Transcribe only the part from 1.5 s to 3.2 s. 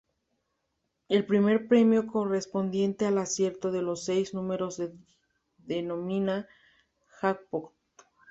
premio correspondiente al